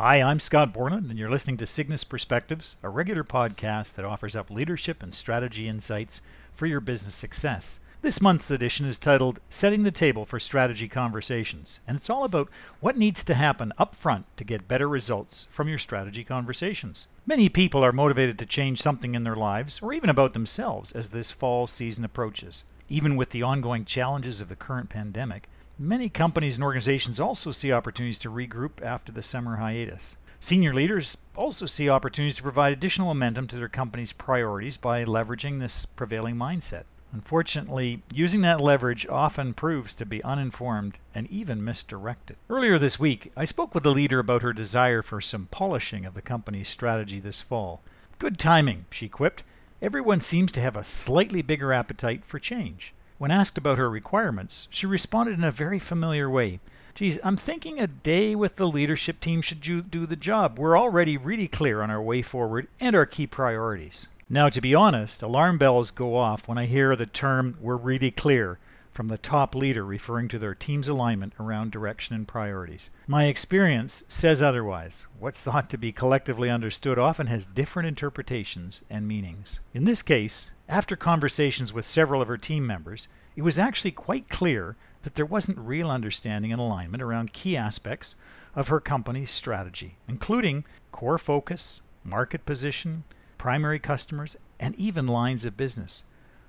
[0.00, 4.36] Hi, I'm Scott Borland, and you're listening to Cygnus Perspectives, a regular podcast that offers
[4.36, 7.80] up leadership and strategy insights for your business success.
[8.00, 12.48] This month's edition is titled Setting the Table for Strategy Conversations, and it's all about
[12.78, 17.08] what needs to happen up front to get better results from your strategy conversations.
[17.26, 21.10] Many people are motivated to change something in their lives or even about themselves as
[21.10, 22.62] this fall season approaches.
[22.88, 27.72] Even with the ongoing challenges of the current pandemic, many companies and organizations also see
[27.72, 30.16] opportunities to regroup after the summer hiatus.
[30.40, 35.58] Senior leaders also see opportunities to provide additional momentum to their company's priorities by leveraging
[35.58, 36.84] this prevailing mindset.
[37.12, 42.36] Unfortunately, using that leverage often proves to be uninformed and even misdirected.
[42.50, 46.14] Earlier this week, I spoke with a leader about her desire for some polishing of
[46.14, 47.80] the company's strategy this fall.
[48.18, 49.42] Good timing, she quipped.
[49.80, 52.92] Everyone seems to have a slightly bigger appetite for change.
[53.18, 56.60] When asked about her requirements, she responded in a very familiar way.
[56.94, 60.58] Geez, I'm thinking a day with the leadership team should do the job.
[60.58, 64.08] We're already really clear on our way forward and our key priorities.
[64.30, 68.10] Now, to be honest, alarm bells go off when I hear the term we're really
[68.10, 68.58] clear
[68.92, 72.90] from the top leader referring to their team's alignment around direction and priorities.
[73.06, 75.06] My experience says otherwise.
[75.18, 79.60] What's thought to be collectively understood often has different interpretations and meanings.
[79.72, 84.28] In this case, after conversations with several of her team members, it was actually quite
[84.28, 88.16] clear that there wasn't real understanding and alignment around key aspects
[88.54, 93.04] of her company's strategy, including core focus, market position,
[93.38, 96.04] primary customers, and even lines of business.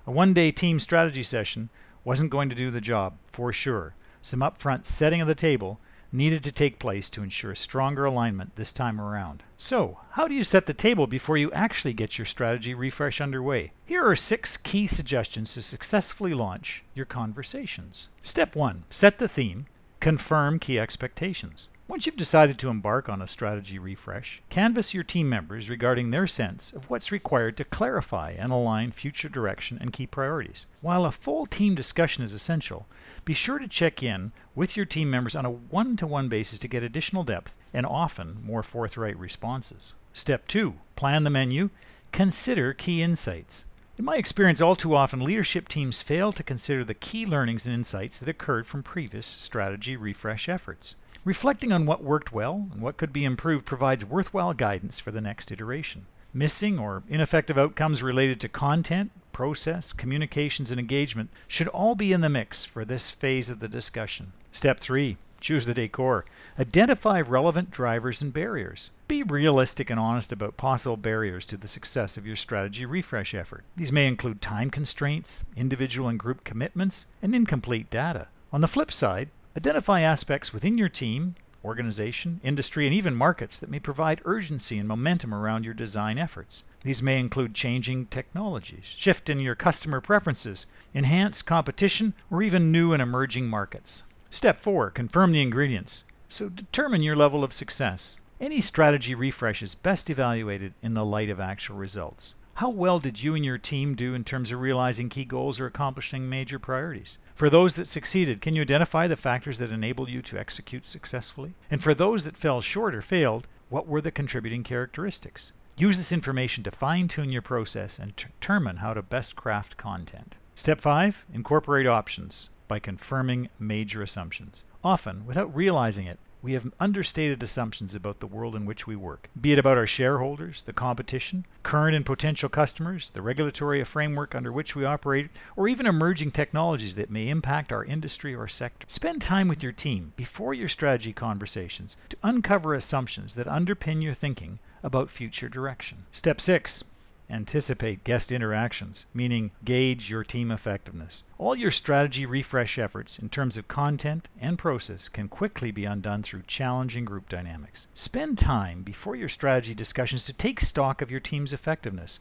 [0.06, 1.70] A one day team strategy session
[2.04, 3.94] wasn't going to do the job, for sure.
[4.20, 5.80] Some upfront setting of the table
[6.12, 9.42] needed to take place to ensure stronger alignment this time around.
[9.56, 13.72] So, how do you set the table before you actually get your strategy refresh underway?
[13.84, 18.08] Here are six key suggestions to successfully launch your conversations.
[18.22, 19.66] Step 1 Set the theme,
[20.00, 21.68] confirm key expectations.
[21.86, 26.26] Once you've decided to embark on a strategy refresh, canvass your team members regarding their
[26.26, 30.66] sense of what's required to clarify and align future direction and key priorities.
[30.80, 32.86] While a full team discussion is essential,
[33.24, 36.60] be sure to check in with your team members on a one to one basis
[36.60, 39.96] to get additional depth and often more forthright responses.
[40.12, 41.70] Step 2 Plan the menu.
[42.12, 43.66] Consider key insights.
[44.00, 47.74] In my experience, all too often, leadership teams fail to consider the key learnings and
[47.74, 50.96] insights that occurred from previous strategy refresh efforts.
[51.22, 55.20] Reflecting on what worked well and what could be improved provides worthwhile guidance for the
[55.20, 56.06] next iteration.
[56.32, 62.22] Missing or ineffective outcomes related to content, process, communications, and engagement should all be in
[62.22, 64.32] the mix for this phase of the discussion.
[64.50, 66.24] Step 3 Choose the decor.
[66.58, 68.90] Identify relevant drivers and barriers.
[69.08, 73.64] Be realistic and honest about possible barriers to the success of your strategy refresh effort.
[73.76, 78.28] These may include time constraints, individual and group commitments, and incomplete data.
[78.52, 81.34] On the flip side, Identify aspects within your team,
[81.64, 86.62] organization, industry, and even markets that may provide urgency and momentum around your design efforts.
[86.84, 92.92] These may include changing technologies, shift in your customer preferences, enhanced competition, or even new
[92.92, 94.04] and emerging markets.
[94.32, 96.04] Step 4 Confirm the ingredients.
[96.28, 98.20] So determine your level of success.
[98.40, 102.36] Any strategy refresh is best evaluated in the light of actual results.
[102.54, 105.66] How well did you and your team do in terms of realizing key goals or
[105.66, 107.18] accomplishing major priorities?
[107.34, 111.54] For those that succeeded, can you identify the factors that enabled you to execute successfully?
[111.68, 115.54] And for those that fell short or failed, what were the contributing characteristics?
[115.76, 120.36] Use this information to fine tune your process and determine how to best craft content.
[120.54, 124.62] Step 5 Incorporate options by confirming major assumptions.
[124.84, 129.28] Often, without realizing it, we have understated assumptions about the world in which we work,
[129.38, 134.52] be it about our shareholders, the competition, current and potential customers, the regulatory framework under
[134.52, 138.86] which we operate, or even emerging technologies that may impact our industry or sector.
[138.88, 144.14] Spend time with your team before your strategy conversations to uncover assumptions that underpin your
[144.14, 146.04] thinking about future direction.
[146.12, 146.84] Step 6
[147.30, 151.24] Anticipate guest interactions, meaning gauge your team effectiveness.
[151.38, 156.22] All your strategy refresh efforts in terms of content and process can quickly be undone
[156.22, 157.86] through challenging group dynamics.
[157.94, 162.20] Spend time before your strategy discussions to take stock of your team's effectiveness,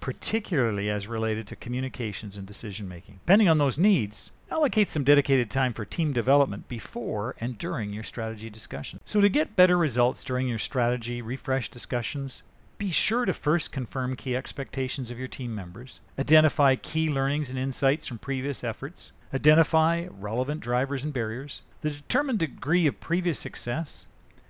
[0.00, 3.20] particularly as related to communications and decision making.
[3.24, 8.02] Depending on those needs, allocate some dedicated time for team development before and during your
[8.02, 9.00] strategy discussion.
[9.04, 12.42] So, to get better results during your strategy refresh discussions,
[12.80, 17.58] be sure to first confirm key expectations of your team members, identify key learnings and
[17.58, 24.06] insights from previous efforts, identify relevant drivers and barriers, the determined degree of previous success,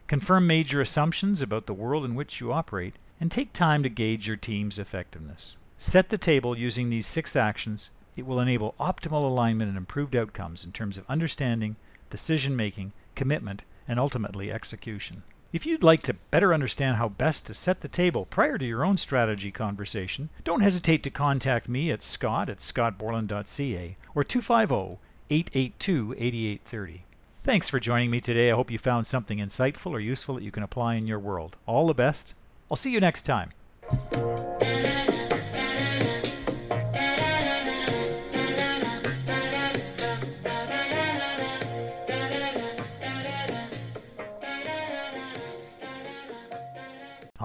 [0.06, 4.29] confirm major assumptions about the world in which you operate, and take time to gauge
[4.29, 5.59] your team's effectiveness.
[5.77, 7.91] Set the table using these six actions.
[8.15, 11.75] It will enable optimal alignment and improved outcomes in terms of understanding,
[12.11, 15.25] decision making, commitment, and ultimately execution.
[15.52, 18.85] If you'd like to better understand how best to set the table prior to your
[18.85, 24.99] own strategy conversation, don't hesitate to contact me at scott at scottborland.ca or 250
[25.29, 27.05] 882 8830.
[27.43, 28.52] Thanks for joining me today.
[28.52, 31.56] I hope you found something insightful or useful that you can apply in your world.
[31.67, 32.35] All the best.
[32.70, 33.50] I'll see you next time.